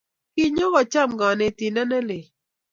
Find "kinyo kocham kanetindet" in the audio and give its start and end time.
0.33-1.87